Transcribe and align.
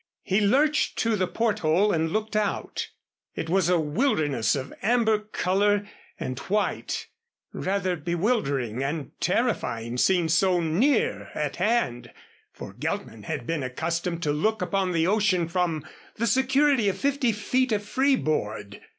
He 0.23 0.41
lurched 0.41 0.97
to 0.97 1.15
the 1.15 1.27
porthole 1.27 1.91
and 1.91 2.09
looked 2.11 2.35
out. 2.35 2.87
It 3.35 3.49
was 3.51 3.69
a 3.69 3.79
wilderness 3.79 4.55
of 4.55 4.73
amber 4.81 5.19
color 5.19 5.87
and 6.19 6.39
white, 6.39 7.05
rather 7.53 7.95
bewildering 7.95 8.81
and 8.83 9.11
terrifying 9.19 9.99
seen 9.99 10.27
so 10.27 10.59
near 10.59 11.29
at 11.35 11.57
hand, 11.57 12.11
for 12.51 12.73
Geltman 12.73 13.25
had 13.25 13.45
been 13.45 13.61
accustomed 13.61 14.23
to 14.23 14.31
look 14.31 14.59
upon 14.63 14.91
the 14.91 15.05
ocean 15.05 15.47
from 15.47 15.85
the 16.15 16.25
security 16.25 16.89
of 16.89 16.97
fifty 16.97 17.31
feet 17.31 17.71
of 17.71 17.83
freeboard. 17.85 18.81